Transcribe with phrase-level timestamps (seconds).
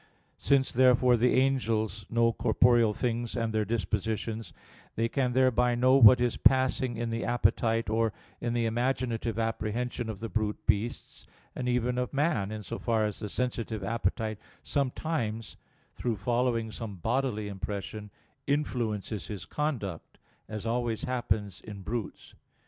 [0.39, 4.51] Since, therefore, the angels know corporeal things and their dispositions,
[4.95, 10.09] they can thereby know what is passing in the appetite or in the imaginative apprehension
[10.09, 14.39] of the brute beasts, and even of man, in so far as the sensitive appetite
[14.63, 15.55] sometimes,
[15.93, 18.09] through following some bodily impression,
[18.47, 20.17] influences his conduct,
[20.49, 22.33] as always happens in brutes.